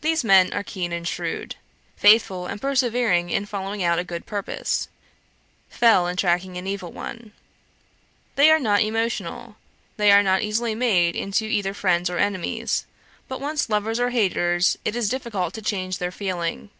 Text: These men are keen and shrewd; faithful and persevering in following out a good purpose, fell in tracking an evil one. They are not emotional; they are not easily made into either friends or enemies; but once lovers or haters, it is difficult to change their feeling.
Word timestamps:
These 0.00 0.24
men 0.24 0.54
are 0.54 0.62
keen 0.62 0.90
and 0.90 1.06
shrewd; 1.06 1.56
faithful 1.98 2.46
and 2.46 2.58
persevering 2.62 3.28
in 3.28 3.44
following 3.44 3.82
out 3.84 3.98
a 3.98 4.02
good 4.02 4.24
purpose, 4.24 4.88
fell 5.68 6.06
in 6.06 6.16
tracking 6.16 6.56
an 6.56 6.66
evil 6.66 6.92
one. 6.92 7.32
They 8.36 8.50
are 8.50 8.58
not 8.58 8.80
emotional; 8.80 9.56
they 9.98 10.10
are 10.12 10.22
not 10.22 10.40
easily 10.40 10.74
made 10.74 11.14
into 11.14 11.44
either 11.44 11.74
friends 11.74 12.08
or 12.08 12.16
enemies; 12.16 12.86
but 13.28 13.38
once 13.38 13.68
lovers 13.68 14.00
or 14.00 14.08
haters, 14.08 14.78
it 14.82 14.96
is 14.96 15.10
difficult 15.10 15.52
to 15.52 15.60
change 15.60 15.98
their 15.98 16.10
feeling. 16.10 16.70